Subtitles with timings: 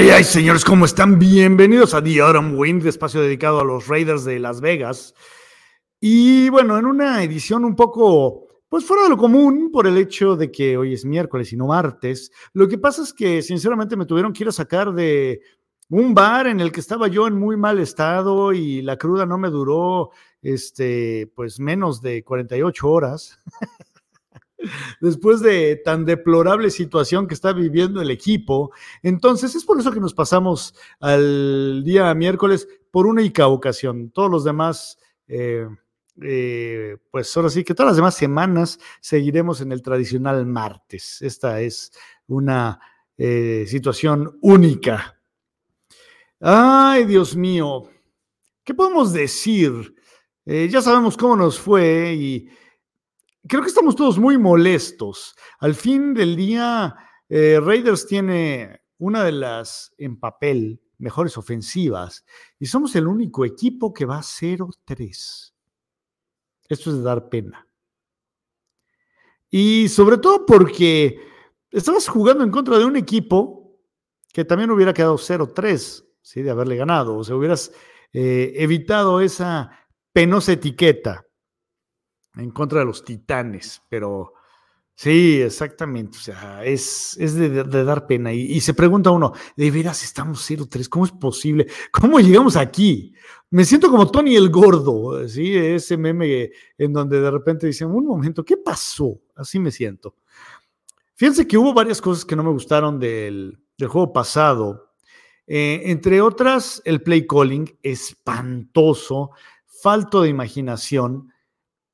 [0.00, 1.18] Ay, ay, señores, ¿cómo están?
[1.18, 5.12] Bienvenidos a The Autumn Wind, espacio dedicado a los Raiders de Las Vegas.
[5.98, 10.36] Y bueno, en una edición un poco, pues fuera de lo común por el hecho
[10.36, 12.30] de que hoy es miércoles y no martes.
[12.52, 15.40] Lo que pasa es que sinceramente me tuvieron que ir a sacar de
[15.88, 19.36] un bar en el que estaba yo en muy mal estado y la cruda no
[19.36, 23.40] me duró, este, pues menos de 48 horas.
[25.00, 28.72] después de tan deplorable situación que está viviendo el equipo.
[29.02, 34.10] Entonces, es por eso que nos pasamos al día miércoles por una única ocasión.
[34.10, 35.66] Todos los demás, eh,
[36.22, 41.20] eh, pues ahora sí que todas las demás semanas seguiremos en el tradicional martes.
[41.22, 41.92] Esta es
[42.26, 42.80] una
[43.16, 45.20] eh, situación única.
[46.40, 47.88] Ay, Dios mío,
[48.64, 49.94] ¿qué podemos decir?
[50.70, 52.48] ya sabemos cómo nos fue y
[53.48, 55.34] creo que estamos todos muy molestos.
[55.58, 56.94] Al fin del día,
[57.28, 62.24] eh, Raiders tiene una de las, en papel, mejores ofensivas
[62.58, 65.52] y somos el único equipo que va 0-3.
[66.68, 67.66] Esto es de dar pena.
[69.50, 71.20] Y sobre todo porque
[71.70, 73.80] estabas jugando en contra de un equipo
[74.32, 76.42] que también hubiera quedado 0-3, ¿sí?
[76.42, 77.72] de haberle ganado, o sea, hubieras
[78.12, 79.70] eh, evitado esa
[80.12, 81.27] penosa etiqueta
[82.36, 84.34] en contra de los titanes, pero
[84.94, 88.32] sí, exactamente, o sea, es, es de, dar pena.
[88.32, 90.88] Y, se pregunta uno, ¿de veras estamos 0-3?
[90.88, 91.66] ¿Cómo es posible?
[91.92, 93.14] ¿Cómo llegamos aquí?
[93.50, 95.56] Me siento como Tony el Gordo, ¿sí?
[95.56, 99.20] Ese meme en donde de repente dicen, un momento, ¿qué pasó?
[99.34, 100.14] Así me siento.
[101.18, 104.92] Fíjense que hubo varias cosas que no me gustaron del, juego pasado.
[105.48, 109.32] Eh, entre otras, el play calling espantoso,
[109.66, 111.32] falto de imaginación.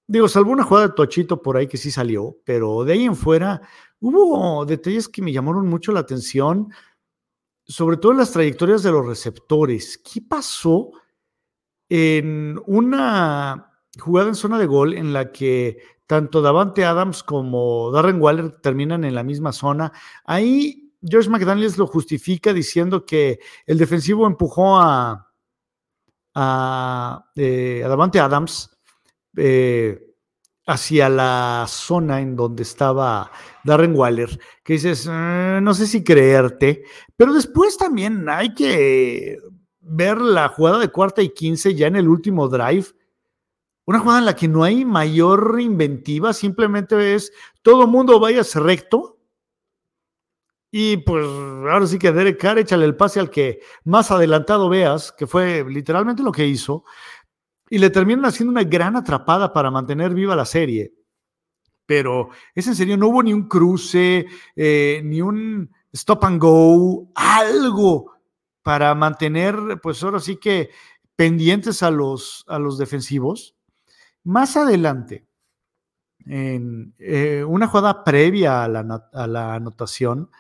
[0.07, 3.17] Digo, salvo una jugada de Tochito por ahí que sí salió, pero de ahí en
[3.17, 3.63] fuera
[4.01, 6.69] hubo detalles que me llamaron mucho la atención,
[7.65, 9.99] sobre todo en las trayectorias de los receptores.
[9.99, 10.91] ¿Qué pasó
[11.89, 18.21] en una jugada en zona de gol en la que tanto Davante Adams como Darren
[18.21, 19.91] Waller terminan en la misma zona?
[20.27, 25.33] Ahí George McDaniels lo justifica diciendo que el defensivo empujó a,
[26.35, 28.74] a, eh, a Davante Adams
[29.37, 30.15] eh,
[30.67, 33.31] hacia la zona en donde estaba
[33.65, 36.85] Darren Waller, que dices, ah, no sé si creerte,
[37.17, 39.39] pero después también hay que
[39.81, 42.87] ver la jugada de cuarta y quince ya en el último drive.
[43.87, 49.19] Una jugada en la que no hay mayor inventiva, simplemente es todo mundo vayas recto.
[50.71, 55.13] Y pues ahora sí que Derek Carr, échale el pase al que más adelantado veas,
[55.13, 56.85] que fue literalmente lo que hizo
[57.71, 60.95] y le terminan haciendo una gran atrapada para mantener viva la serie.
[61.87, 64.27] Pero es en serio, no hubo ni un cruce,
[64.57, 68.13] eh, ni un stop and go, algo
[68.63, 70.71] para mantener, pues ahora sí que
[71.17, 73.55] pendientes a los, a los defensivos.
[74.25, 75.27] Más adelante,
[76.27, 80.31] en eh, una jugada previa a la, a la anotación,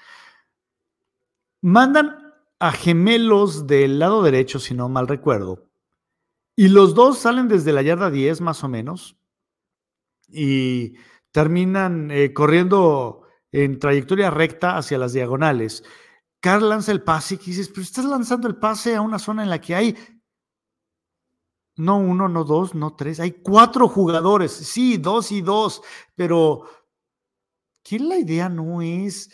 [1.61, 2.17] mandan
[2.59, 5.67] a gemelos del lado derecho, si no mal recuerdo,
[6.57, 9.17] y los dos salen desde la yarda 10 más o menos
[10.29, 10.95] y
[11.33, 13.23] terminan eh, corriendo
[13.53, 15.85] en trayectoria recta hacia las diagonales.
[16.41, 19.51] Carl lanza el pase y dices, pero estás lanzando el pase a una zona en
[19.51, 19.97] la que hay
[21.77, 24.53] no uno, no dos, no tres, hay cuatro jugadores.
[24.53, 25.83] Sí, dos y dos,
[26.15, 26.65] pero
[27.83, 29.33] ¿qué la idea no es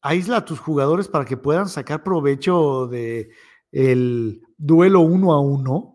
[0.00, 3.30] aísla a tus jugadores para que puedan sacar provecho de
[3.70, 5.91] el duelo uno a uno?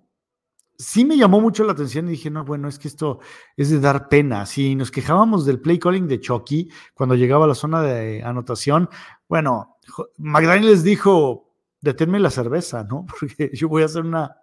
[0.77, 3.19] Sí me llamó mucho la atención y dije, no, bueno, es que esto
[3.55, 4.45] es de dar pena.
[4.45, 8.89] Si nos quejábamos del play calling de Chucky cuando llegaba a la zona de anotación,
[9.27, 9.77] bueno,
[10.17, 13.05] Magdalena les dijo, deténme la cerveza, ¿no?
[13.19, 14.37] Porque yo voy a hacer una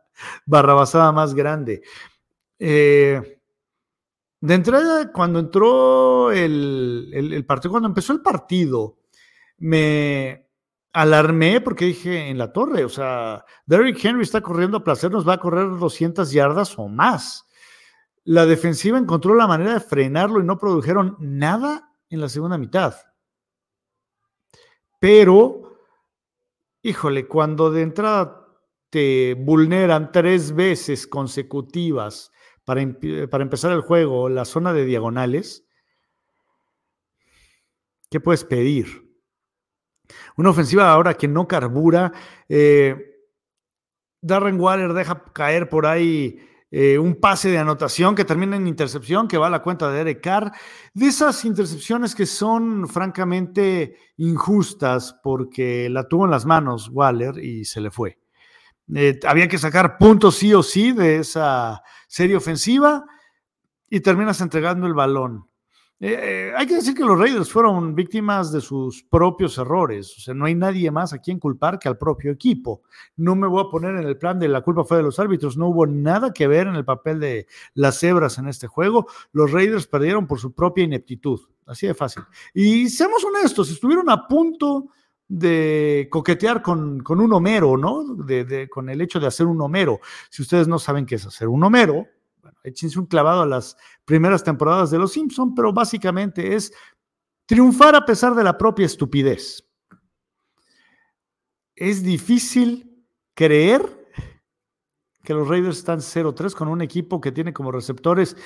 [0.47, 1.83] barrabasada más grande.
[2.59, 3.41] Eh,
[4.41, 8.99] de entrada, cuando entró el, el partido, cuando empezó el partido,
[9.59, 10.44] me,
[10.95, 15.29] alarmé porque dije en la torre, o sea, Derrick Henry está corriendo a placer, nos
[15.29, 17.47] va a correr 200 yardas o más.
[18.23, 22.95] La defensiva encontró la manera de frenarlo y no produjeron nada en la segunda mitad.
[25.01, 25.79] Pero,
[26.81, 28.47] híjole, cuando de entrada
[28.89, 32.31] te vulneran tres veces consecutivas
[32.65, 32.83] para,
[33.29, 35.67] para empezar el juego la zona de diagonales,
[38.09, 39.04] ¿qué puedes pedir?
[40.37, 42.13] Una ofensiva ahora que no carbura.
[42.49, 42.97] Eh,
[44.21, 46.39] Darren Waller deja caer por ahí
[46.71, 50.01] eh, un pase de anotación que termina en intercepción, que va a la cuenta de
[50.01, 50.51] Eric Carr,
[50.93, 57.65] de esas intercepciones que son francamente injustas porque la tuvo en las manos Waller y
[57.65, 58.19] se le fue.
[58.93, 63.05] Eh, había que sacar puntos sí o sí de esa serie ofensiva
[63.89, 65.49] y terminas entregando el balón.
[66.07, 70.15] Eh, hay que decir que los Raiders fueron víctimas de sus propios errores.
[70.19, 72.83] O sea, no hay nadie más a quien culpar que al propio equipo.
[73.17, 75.57] No me voy a poner en el plan de la culpa fue de los árbitros.
[75.57, 79.07] No hubo nada que ver en el papel de las cebras en este juego.
[79.33, 81.41] Los Raiders perdieron por su propia ineptitud.
[81.65, 82.23] Así de fácil.
[82.53, 84.89] Y seamos honestos, estuvieron a punto
[85.27, 88.05] de coquetear con, un Homero, ¿no?
[88.71, 90.01] con el hecho de hacer un Homero.
[90.29, 92.07] Si ustedes no saben qué es hacer un Homero,
[92.65, 96.73] échense un clavado a las primeras temporadas de Los Simpson, pero básicamente es
[97.47, 99.69] triunfar a pesar de la propia estupidez.
[101.77, 104.05] Es difícil creer
[105.23, 108.37] que los Raiders están 0-3 con un equipo que tiene como receptores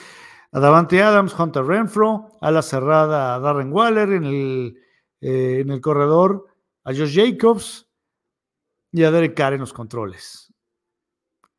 [0.53, 4.79] a Davante Adams, Hunter Renfro, a la cerrada Darren Waller, en el,
[5.21, 6.47] eh, en el corredor
[6.85, 7.87] a Josh Jacobs
[8.93, 10.53] y a Derek Carr en los controles.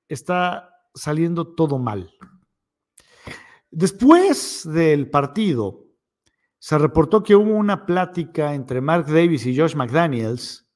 [0.08, 2.12] Está saliendo todo mal.
[3.72, 5.86] Después del partido,
[6.58, 10.68] se reportó que hubo una plática entre Mark Davis y Josh McDaniels.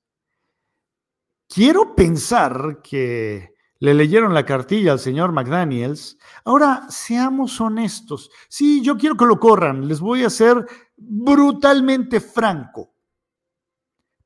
[1.48, 6.18] Quiero pensar que le leyeron la cartilla al señor McDaniels.
[6.46, 8.32] Ahora, seamos honestos.
[8.48, 9.88] Sí, yo quiero que lo corran.
[9.88, 12.94] Les voy a ser brutalmente franco.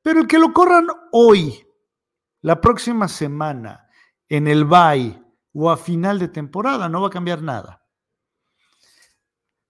[0.00, 1.66] Pero el que lo corran hoy,
[2.42, 3.88] la próxima semana,
[4.28, 5.20] en el bye
[5.52, 7.77] o a final de temporada, no va a cambiar nada.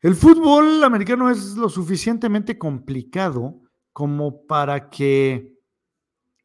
[0.00, 3.60] El fútbol americano es lo suficientemente complicado
[3.92, 5.58] como para que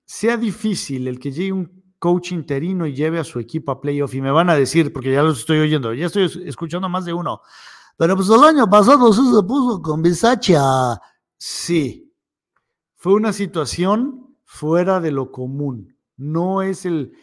[0.05, 4.13] sea difícil el que llegue un coach interino y lleve a su equipo a playoff.
[4.15, 7.13] Y me van a decir, porque ya los estoy oyendo, ya estoy escuchando más de
[7.13, 7.41] uno.
[7.95, 10.99] Pero pues el año pasado se puso con Bisacha.
[11.37, 12.11] Sí,
[12.95, 15.95] fue una situación fuera de lo común.
[16.17, 17.13] No es el,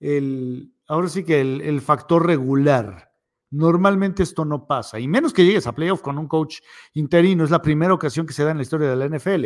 [0.00, 3.12] el ahora sí que el, el factor regular.
[3.50, 6.58] Normalmente esto no pasa, y menos que llegues a playoff con un coach
[6.94, 9.44] interino, es la primera ocasión que se da en la historia de la NFL.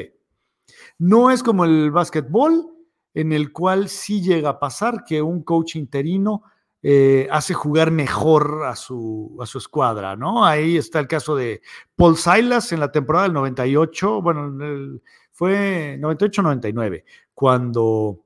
[0.98, 2.66] No es como el básquetbol,
[3.14, 6.44] en el cual sí llega a pasar que un coach interino
[6.82, 10.46] eh, hace jugar mejor a su, a su escuadra, ¿no?
[10.46, 11.60] Ahí está el caso de
[11.94, 14.98] Paul Silas en la temporada del 98, bueno,
[15.30, 17.04] fue 98-99,
[17.34, 18.24] cuando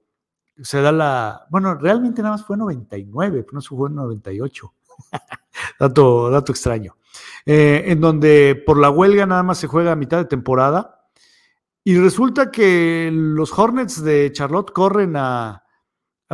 [0.62, 4.72] se da la, bueno, realmente nada más fue 99, pero no se jugó en 98.
[5.78, 6.96] dato, dato extraño.
[7.46, 11.10] Eh, en donde por la huelga nada más se juega a mitad de temporada.
[11.84, 15.60] Y resulta que los Hornets de Charlotte corren a,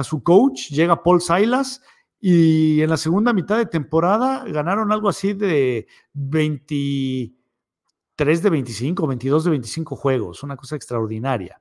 [0.03, 1.83] su coach, llega Paul Silas,
[2.21, 9.45] y en la segunda mitad de temporada ganaron algo así de 23 de 25, 22
[9.45, 11.61] de 25 juegos, una cosa extraordinaria.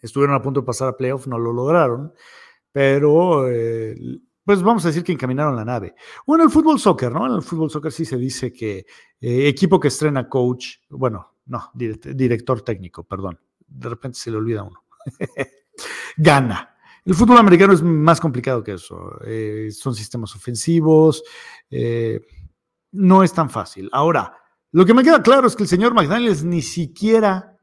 [0.00, 2.12] Estuvieron a punto de pasar a playoff, no lo lograron,
[2.70, 3.96] pero eh,
[4.46, 5.96] pues vamos a decir que encaminaron la nave.
[6.24, 7.26] O en el fútbol soccer, ¿no?
[7.26, 8.86] En el fútbol soccer sí se dice que
[9.20, 14.62] eh, equipo que estrena coach, bueno, no, director técnico, perdón, de repente se le olvida
[14.62, 14.84] uno,
[16.16, 16.76] gana.
[17.04, 19.18] El fútbol americano es más complicado que eso.
[19.24, 21.24] Eh, son sistemas ofensivos.
[21.68, 22.20] Eh,
[22.92, 23.88] no es tan fácil.
[23.92, 24.36] Ahora,
[24.70, 27.58] lo que me queda claro es que el señor McDaniels ni siquiera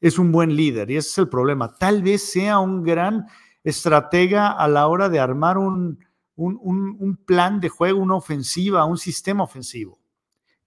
[0.00, 1.74] es un buen líder y ese es el problema.
[1.74, 3.26] Tal vez sea un gran
[3.64, 5.98] estratega a la hora de armar un,
[6.38, 9.98] un, plan de juego, una ofensiva, un sistema ofensivo.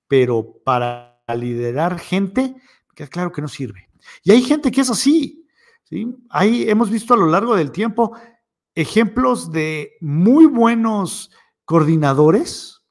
[0.08, 2.56] Pero para liderar gente,
[2.94, 3.90] queda claro que no sirve.
[4.24, 5.48] Y hay gente que es así.
[5.84, 6.08] ¿sí?
[6.34, 8.16] hemos visto a lo largo del tiempo
[8.76, 11.32] ejemplos de muy buenos
[11.66, 12.82] coordinadores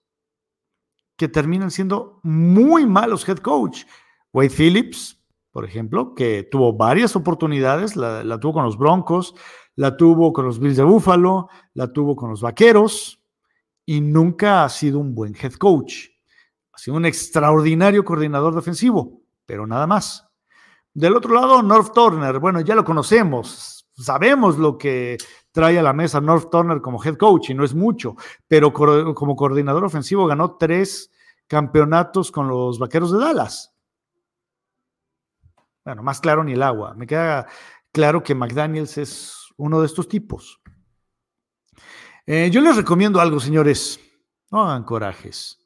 [1.16, 3.84] que terminan siendo muy malos head coach.
[4.32, 5.18] Wade Phillips,
[5.50, 9.34] por ejemplo, que tuvo varias oportunidades, la tuvo con los Broncos,
[9.80, 13.18] la tuvo con los Bills de Buffalo, la tuvo con los Vaqueros
[13.86, 16.08] y nunca ha sido un buen head coach.
[16.70, 20.28] Ha sido un extraordinario coordinador defensivo, pero nada más.
[20.92, 25.16] Del otro lado, North Turner, bueno, ya lo conocemos, sabemos lo que
[25.50, 29.34] trae a la mesa North Turner como head coach y no es mucho, pero como
[29.34, 31.10] coordinador ofensivo ganó tres
[31.46, 33.74] campeonatos con los Vaqueros de Dallas.
[35.86, 36.92] Bueno, más claro ni el agua.
[36.92, 37.46] Me queda
[37.92, 40.60] claro que McDaniels es uno de estos tipos.
[42.26, 44.00] Eh, yo les recomiendo algo, señores.
[44.50, 45.58] No hagan corajes.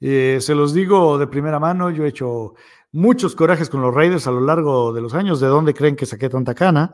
[0.00, 2.54] Eh, se los digo de primera mano, yo he hecho
[2.92, 6.06] muchos corajes con los Raiders a lo largo de los años, de dónde creen que
[6.06, 6.92] saqué tanta cana.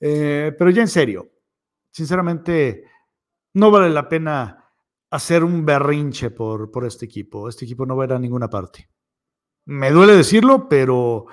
[0.00, 1.30] Eh, pero ya en serio,
[1.90, 2.84] sinceramente,
[3.54, 4.72] no vale la pena
[5.10, 7.48] hacer un berrinche por, por este equipo.
[7.48, 8.88] Este equipo no va a ir a ninguna parte.
[9.66, 11.26] Me duele decirlo, pero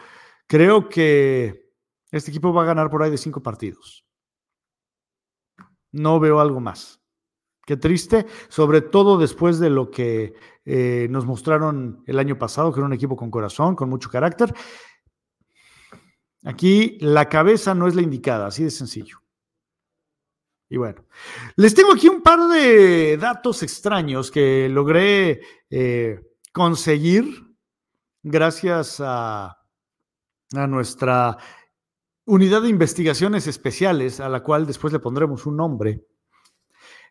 [0.46, 1.72] creo que
[2.12, 4.09] este equipo va a ganar por ahí de cinco partidos.
[5.91, 7.00] No veo algo más.
[7.65, 10.34] Qué triste, sobre todo después de lo que
[10.65, 14.53] eh, nos mostraron el año pasado, que era un equipo con corazón, con mucho carácter.
[16.46, 19.19] Aquí la cabeza no es la indicada, así de sencillo.
[20.69, 21.05] Y bueno,
[21.55, 27.55] les tengo aquí un par de datos extraños que logré eh, conseguir
[28.22, 29.58] gracias a,
[30.55, 31.38] a nuestra
[32.29, 36.05] unidad de investigaciones especiales, a la cual después le pondremos un nombre.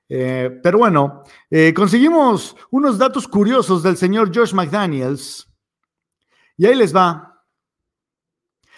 [0.09, 5.47] Eh, pero bueno, eh, conseguimos unos datos curiosos del señor Josh McDaniels.
[6.57, 7.45] Y ahí les va.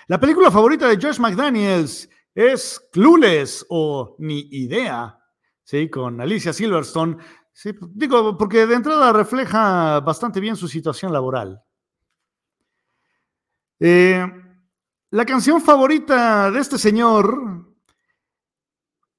[0.09, 5.19] La película favorita de Josh McDaniels es Clueless o Ni Idea,
[5.63, 5.89] ¿sí?
[5.89, 7.19] Con Alicia Silverstone.
[7.53, 11.63] Sí, digo, porque de entrada refleja bastante bien su situación laboral.
[13.79, 14.27] Eh,
[15.11, 17.67] la canción favorita de este señor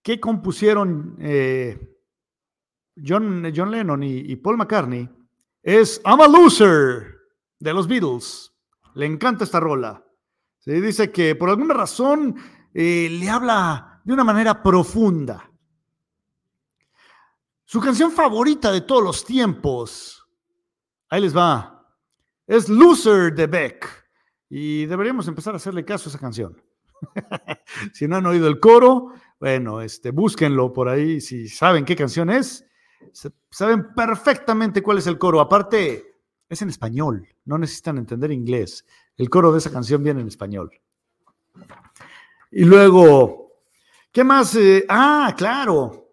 [0.02, 1.98] que compusieron eh,
[3.06, 5.10] John, Lennon y, Paul McCartney
[5.62, 7.18] es I'm a Loser
[7.60, 8.52] de los Beatles.
[8.96, 10.04] Le encanta esta rola.
[10.60, 12.36] Se dice que por alguna razón
[12.74, 15.50] eh, le habla de una manera profunda.
[17.66, 20.28] Su canción favorita de todos los tiempos,
[21.10, 21.88] ahí les va,
[22.48, 24.01] es Loser de Beck.
[24.54, 26.62] Y deberíamos empezar a hacerle caso a esa canción.
[27.94, 31.22] si no han oído el coro, bueno, este, búsquenlo por ahí.
[31.22, 32.66] Si saben qué canción es,
[33.50, 35.40] saben perfectamente cuál es el coro.
[35.40, 36.18] Aparte,
[36.50, 38.86] es en español, no necesitan entender inglés.
[39.16, 40.70] El coro de esa canción viene en español.
[42.52, 43.54] Y luego,
[44.12, 44.54] ¿qué más?
[44.58, 46.10] Eh, ah, claro.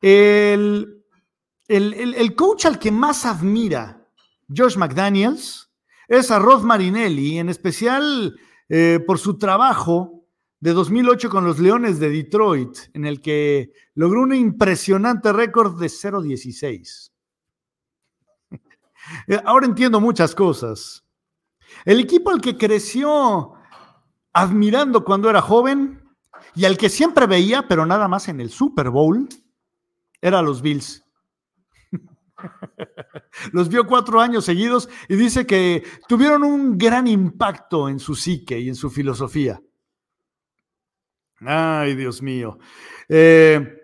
[0.00, 1.04] El,
[1.68, 4.04] el, coach al que más admira
[4.48, 5.70] Josh McDaniels
[6.08, 10.24] es a Rod Marinelli, en especial eh, por su trabajo
[10.60, 15.86] de 2008 con los Leones de Detroit, en el que logró un impresionante récord de
[15.86, 17.10] 0-16.
[19.28, 21.04] Eh, ahora entiendo muchas cosas.
[21.84, 23.52] El equipo al que creció
[24.32, 26.02] admirando cuando era joven
[26.54, 29.28] y al que siempre veía, pero nada más en el Super Bowl,
[30.22, 31.04] era los Bills.
[33.52, 38.58] Los vio cuatro años seguidos y dice que tuvieron un gran impacto en su psique
[38.58, 39.60] y en su filosofía.
[41.40, 42.58] Ay, Dios mío.
[43.08, 43.80] Eh,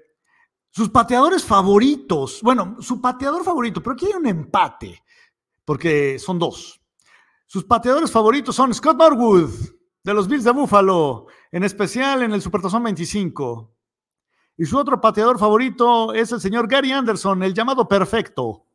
[0.71, 5.03] sus pateadores favoritos, bueno, su pateador favorito, pero aquí hay un empate,
[5.65, 6.81] porque son dos.
[7.47, 9.51] Sus pateadores favoritos son Scott Norwood,
[10.03, 13.75] de los Bills de Buffalo, en especial en el Supertazón 25.
[14.57, 18.67] Y su otro pateador favorito es el señor Gary Anderson, el llamado perfecto.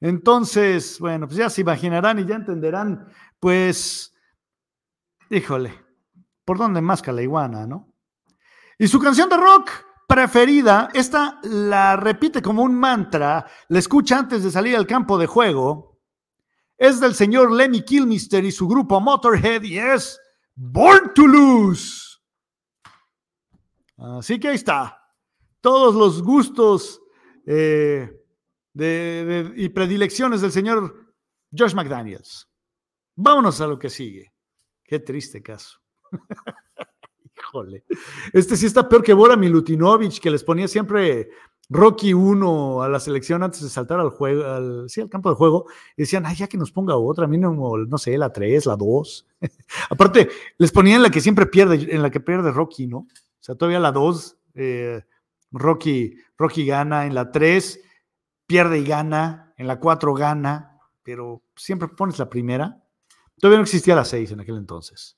[0.00, 3.06] Entonces, bueno, pues ya se imaginarán y ya entenderán,
[3.38, 4.14] pues,
[5.28, 5.74] híjole,
[6.44, 7.92] ¿por dónde masca la iguana, no?
[8.78, 9.70] Y su canción de rock
[10.08, 15.26] preferida, esta la repite como un mantra, la escucha antes de salir al campo de
[15.26, 16.00] juego,
[16.78, 20.18] es del señor Lemmy Kilmister y su grupo Motorhead y es
[20.56, 22.18] Born to Lose.
[23.98, 24.98] Así que ahí está.
[25.60, 27.02] Todos los gustos
[27.46, 28.19] eh,
[28.74, 31.14] y predilecciones del señor
[31.56, 32.48] Josh McDaniels.
[33.16, 34.32] Vámonos a lo que sigue.
[34.84, 35.80] Qué triste caso.
[37.38, 37.84] Híjole.
[38.32, 41.30] Este sí está peor que Bora Milutinovich, que les ponía siempre
[41.68, 45.36] Rocky 1 a la selección antes de saltar al juego, al, sí, al campo de
[45.36, 48.76] juego, decían, ay, ya que nos ponga otra, a mí no, sé, la 3, la
[48.76, 49.26] 2.
[49.90, 52.98] Aparte, les ponían la que siempre pierde, en la que pierde Rocky, ¿no?
[52.98, 55.02] O sea, todavía la 2, eh,
[55.52, 57.80] Rocky, Rocky gana, en la 3
[58.50, 62.82] pierde y gana, en la 4 gana, pero siempre pones la primera.
[63.38, 65.16] Todavía no existía la 6 en aquel entonces.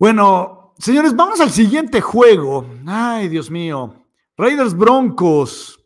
[0.00, 2.66] Bueno, señores, vamos al siguiente juego.
[2.88, 4.04] Ay, Dios mío.
[4.36, 5.78] Raiders Broncos.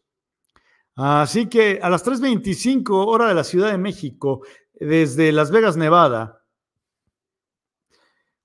[0.95, 4.41] Así que a las 3.25 hora de la Ciudad de México,
[4.73, 6.47] desde Las Vegas, Nevada,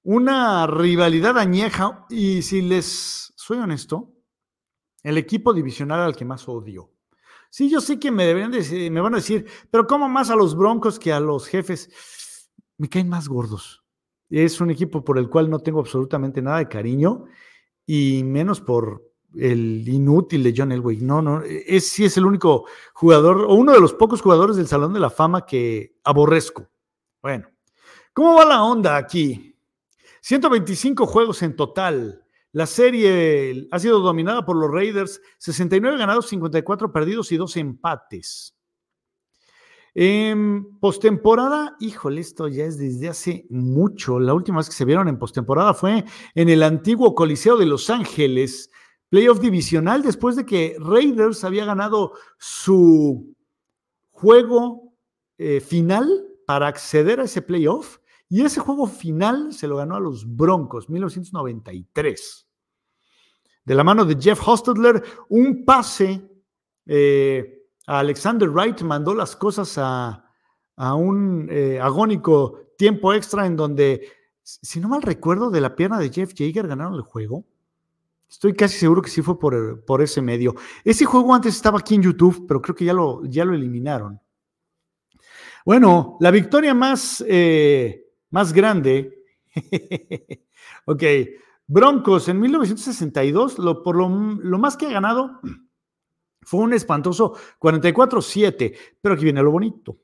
[0.03, 4.11] una rivalidad añeja y si les soy honesto,
[5.03, 6.90] el equipo divisional al que más odio.
[7.51, 10.38] Sí, yo sé que me deberían decir, me van a decir, pero ¿cómo más a
[10.38, 12.50] los Broncos que a los jefes?
[12.77, 13.84] Me caen más gordos.
[14.29, 17.25] Es un equipo por el cual no tengo absolutamente nada de cariño
[17.86, 19.03] y menos por
[19.36, 21.01] el inútil de John Elway.
[21.01, 24.67] No, no, es, sí es el único jugador o uno de los pocos jugadores del
[24.67, 26.70] Salón de la Fama que aborrezco.
[27.22, 27.50] Bueno,
[28.13, 29.58] ¿cómo va la onda aquí?
[30.22, 32.24] 125 juegos en total.
[32.53, 38.55] La serie ha sido dominada por los Raiders, 69 ganados, 54 perdidos y 2 empates.
[39.93, 44.20] En postemporada, híjole, esto ya es desde hace mucho.
[44.20, 47.89] La última vez que se vieron en postemporada fue en el antiguo Coliseo de Los
[47.89, 48.70] Ángeles,
[49.10, 53.36] playoff divisional, después de que Raiders había ganado su
[54.12, 54.93] juego
[55.38, 57.98] eh, final para acceder a ese playoff.
[58.31, 62.47] Y ese juego final se lo ganó a los Broncos, 1993.
[63.65, 66.31] De la mano de Jeff Hostetler, un pase
[66.85, 70.23] eh, a Alexander Wright mandó las cosas a,
[70.77, 74.07] un eh, agónico tiempo extra en donde,
[74.41, 77.43] si no mal recuerdo, de la pierna de Jeff Jaeger ganaron el juego.
[78.29, 80.55] Estoy casi seguro que sí fue por, por, ese medio.
[80.85, 84.21] Ese juego antes estaba aquí en YouTube, pero creo que ya lo, ya lo eliminaron.
[85.65, 89.23] Bueno, la victoria más, eh, más grande.
[90.85, 91.03] ok,
[91.67, 95.39] Broncos en 1962, lo, por lo, lo, más que ha ganado
[96.41, 100.00] fue un espantoso 44-7, pero aquí viene lo bonito.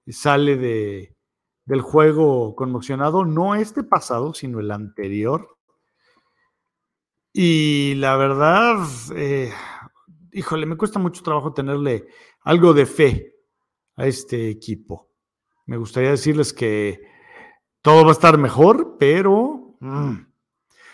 [0.09, 1.17] sale de,
[1.65, 5.57] del juego conmocionado, no este pasado, sino el anterior.
[7.33, 8.79] Y la verdad,
[9.15, 9.53] eh,
[10.33, 12.07] híjole, me cuesta mucho trabajo tenerle
[12.41, 13.35] algo de fe
[13.97, 15.11] a este equipo.
[15.67, 17.01] Me gustaría decirles que
[17.81, 20.15] todo va a estar mejor, pero mm,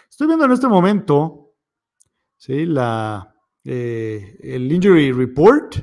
[0.08, 1.54] estoy viendo en este momento
[2.36, 2.66] ¿sí?
[2.66, 5.76] la, eh, el injury report.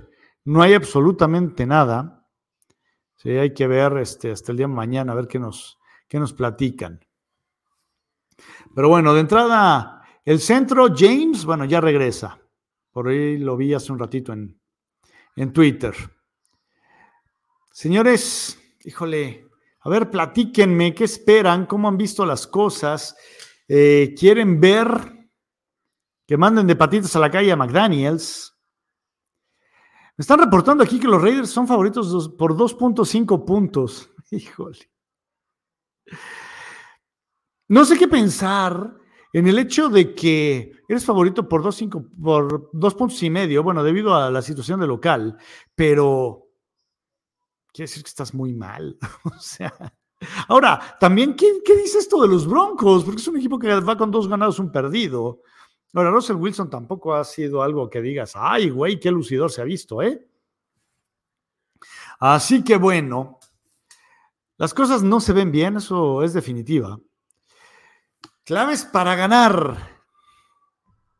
[0.45, 2.25] No hay absolutamente nada.
[3.15, 6.19] Sí, hay que ver este, hasta el día de mañana, a ver qué nos, qué
[6.19, 6.99] nos platican.
[8.73, 12.39] Pero bueno, de entrada, el centro, James, bueno, ya regresa.
[12.91, 14.60] Por ahí lo vi hace un ratito en,
[15.36, 15.93] en Twitter.
[17.71, 19.47] Señores, híjole,
[19.82, 21.65] a ver, platíquenme, ¿qué esperan?
[21.65, 23.15] ¿Cómo han visto las cosas?
[23.67, 25.30] Eh, ¿Quieren ver
[26.25, 28.55] que manden de patitas a la calle a McDaniels?
[30.17, 34.10] Me están reportando aquí que los Raiders son favoritos por 2.5 puntos.
[34.32, 34.89] Híjole.
[37.67, 38.95] No sé qué pensar
[39.34, 43.84] en el hecho de que eres favorito por 2.5 por dos puntos y medio, bueno,
[43.84, 45.38] debido a la situación de local,
[45.73, 46.47] pero
[47.73, 48.97] quiere decir que estás muy mal.
[49.25, 49.73] o sea,
[50.47, 53.04] ahora, también, ¿qué, ¿qué dice esto de los Broncos?
[53.04, 55.41] Porque es un equipo que va con dos ganados, un perdido.
[55.95, 59.63] Ahora, Russell Wilson tampoco ha sido algo que digas, ay, güey, qué lucidor se ha
[59.63, 60.27] visto, ¿eh?
[62.19, 63.39] Así que bueno,
[64.58, 66.99] las cosas no se ven bien, eso es definitiva.
[68.43, 70.03] Claves para ganar.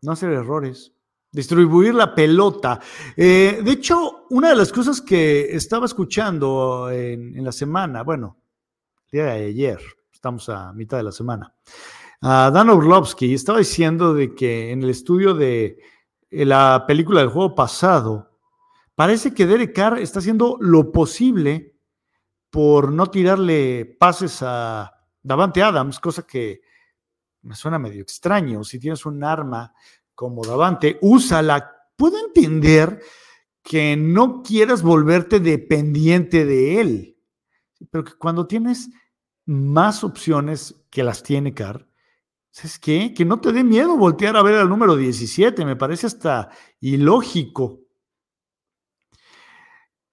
[0.02, 0.92] No hacer errores.
[1.32, 2.80] Distribuir la pelota.
[3.16, 8.38] Eh, de hecho, una de las cosas que estaba escuchando en, en la semana, bueno,
[9.06, 9.80] el día de ayer,
[10.12, 11.54] estamos a mitad de la semana,
[12.22, 15.78] Dan Orlovsky estaba diciendo de que en el estudio de
[16.30, 18.40] eh, la película del juego pasado,
[18.96, 21.76] parece que Derek Carr está haciendo lo posible
[22.50, 26.62] por no tirarle pases a Davante Adams, cosa que
[27.42, 28.64] me suena medio extraño.
[28.64, 29.74] Si tienes un arma
[30.14, 31.72] como Davante, úsala.
[31.96, 33.02] Puedo entender
[33.62, 37.18] que no quieras volverte dependiente de él,
[37.90, 38.90] pero que cuando tienes
[39.46, 41.88] más opciones que las tiene Carr,
[42.56, 43.14] ¿sabes qué?
[43.14, 47.82] Que no te dé miedo voltear a ver al número 17, me parece hasta ilógico.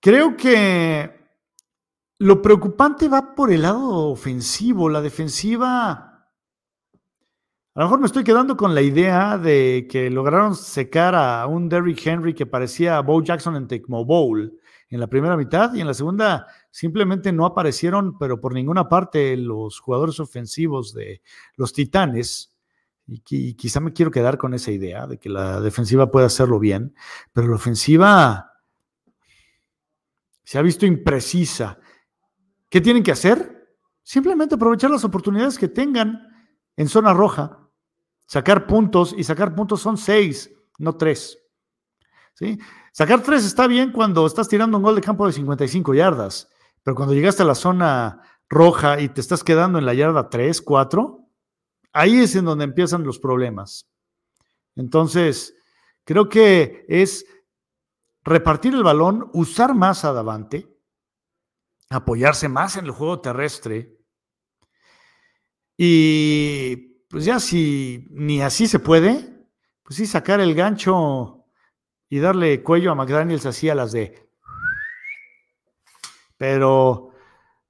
[0.01, 1.09] Creo que
[2.19, 6.13] lo preocupante va por el lado ofensivo, la defensiva
[7.75, 11.71] a lo mejor me estoy quedando con la idea de que lograron secar a un
[11.71, 14.59] Derrick Henry que parecía a Bo Jackson en Tecmo Bowl
[14.91, 19.37] en la primera mitad y en la segunda simplemente no aparecieron, pero por ninguna parte,
[19.37, 21.23] los jugadores ofensivos de
[21.55, 22.49] los Titanes.
[23.07, 26.97] Y, quizá me quiero quedar con esa idea de que la defensiva puede hacerlo bien,
[27.33, 28.53] pero la ofensiva
[30.43, 31.79] se ha visto imprecisa.
[32.69, 33.77] ¿Qué tienen que hacer?
[34.03, 36.27] Simplemente aprovechar las oportunidades que tengan
[36.77, 37.63] en zona roja
[38.33, 41.39] Sacar puntos, y sacar puntos son seis, no tres.
[42.33, 42.59] ¿Sí?
[42.91, 46.49] Sacar tres está bien cuando estás tirando un gol de campo de 55 yardas,
[46.83, 50.61] pero cuando llegaste a la zona roja y te estás quedando en la yarda 3,
[50.63, 51.29] 4,
[51.93, 53.89] ahí es en donde empiezan los problemas.
[54.77, 55.55] Entonces,
[56.05, 57.25] creo que es
[58.25, 60.69] repartir el balón, usar más a Davante,
[61.91, 63.99] apoyarse más en el juego terrestre
[65.77, 66.77] y
[67.09, 69.47] pues ya si ni así se puede,
[69.83, 71.45] pues sí sacar el gancho
[72.09, 74.31] y darle cuello a McDaniels así a las de...
[76.43, 77.11] Pero,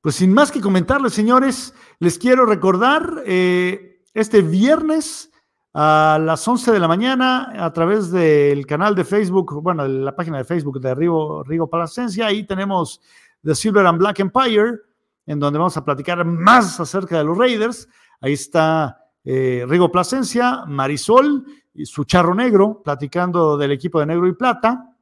[0.00, 5.30] pues sin más que comentarles, señores, les quiero recordar eh, este viernes
[5.74, 10.38] a las 11 de la mañana a través del canal de Facebook, bueno, la página
[10.38, 13.02] de Facebook de Rigo, Rigo Palacencia, ahí tenemos
[13.42, 14.78] The Silver and Black Empire,
[15.26, 17.86] en donde vamos a platicar más acerca de los Raiders.
[18.22, 24.26] Ahí está eh, Rigo Plasencia, Marisol y su charro negro, platicando del equipo de negro
[24.28, 24.96] y plata.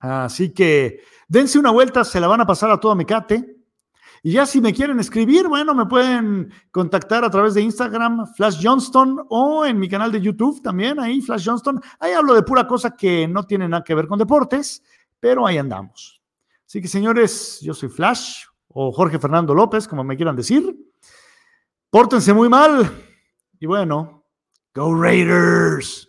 [0.00, 3.56] Así que dense una vuelta, se la van a pasar a todo Mecate.
[4.22, 8.58] Y ya si me quieren escribir, bueno, me pueden contactar a través de Instagram, Flash
[8.60, 11.80] Johnston, o en mi canal de YouTube también, ahí, Flash Johnston.
[12.00, 14.82] Ahí hablo de pura cosa que no tiene nada que ver con deportes,
[15.20, 16.20] pero ahí andamos.
[16.66, 20.76] Así que señores, yo soy Flash, o Jorge Fernando López, como me quieran decir.
[21.90, 22.90] Pórtense muy mal.
[23.58, 24.24] Y bueno,
[24.74, 26.07] Go Raiders.